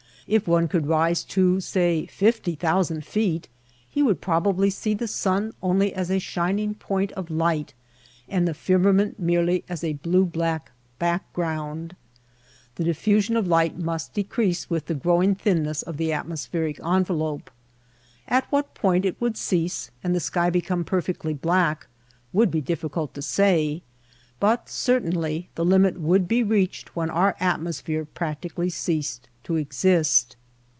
If 0.27 0.47
one 0.47 0.69
could 0.69 0.87
rise 0.87 1.25
to, 1.25 1.59
say, 1.59 2.05
fifty 2.05 2.55
thousand 2.55 3.03
feet, 3.05 3.49
he 3.89 4.01
would 4.01 4.21
probably 4.21 4.69
see 4.69 4.93
the 4.93 5.07
sun 5.07 5.51
only 5.61 5.93
as 5.93 6.09
a 6.09 6.19
shining 6.19 6.73
point 6.73 7.11
of 7.13 7.29
light, 7.29 7.73
and 8.29 8.47
the 8.47 8.53
firma 8.53 8.93
ment 8.93 9.19
merely 9.19 9.65
as 9.67 9.83
a 9.83 9.91
blue 9.93 10.23
black 10.23 10.71
background. 10.99 11.97
The 12.75 12.85
diffusion 12.85 13.35
of 13.35 13.45
light 13.45 13.77
must 13.77 14.13
decrease 14.13 14.69
with 14.69 14.85
the 14.85 14.95
grow 14.95 15.21
ing 15.21 15.35
thinness 15.35 15.81
of 15.81 15.97
the 15.97 16.13
atmospheric 16.13 16.79
envelope. 16.79 17.51
At 18.25 18.49
what 18.53 18.73
point 18.73 19.03
it 19.03 19.19
would 19.19 19.35
cease 19.35 19.91
and 20.01 20.15
the 20.15 20.21
sky 20.21 20.49
become 20.49 20.85
perfectly 20.85 21.33
black 21.33 21.87
would 22.31 22.51
be 22.51 22.61
difficult 22.61 23.13
to 23.15 23.21
say, 23.21 23.81
but 24.39 24.69
certainly 24.69 25.49
the 25.55 25.65
limit 25.65 25.99
would 25.99 26.27
be 26.27 26.41
reached 26.41 26.95
when 26.95 27.09
our 27.11 27.35
atmosphere 27.39 28.05
practically 28.05 28.69
ceased 28.71 29.27
to 29.43 29.55
exist. 29.55 30.35